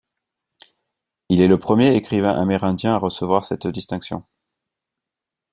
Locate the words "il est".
1.29-1.47